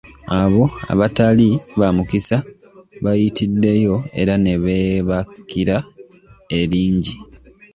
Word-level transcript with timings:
Abo 0.41 0.63
abatali 0.93 1.47
"ba 1.79 1.87
mukisa" 1.95 2.37
bayitiddeyo 3.03 3.95
era 4.21 4.33
ne 4.43 4.53
beebakira 4.63 5.77
eringi. 6.59 7.13